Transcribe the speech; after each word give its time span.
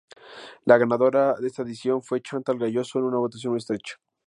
La 0.65 0.79
ganadora 0.79 1.35
de 1.35 1.45
esta 1.45 1.61
edición 1.61 2.01
fue 2.01 2.23
Chantal 2.23 2.57
Gayoso, 2.57 2.97
en 2.97 3.05
una 3.05 3.19
votación 3.19 3.51
muy 3.53 3.59
estrecha. 3.59 3.97